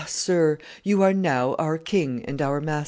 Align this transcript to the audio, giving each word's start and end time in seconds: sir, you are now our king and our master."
sir, 0.07 0.57
you 0.83 1.01
are 1.03 1.13
now 1.13 1.53
our 1.59 1.77
king 1.77 2.25
and 2.25 2.41
our 2.41 2.59
master." 2.59 2.71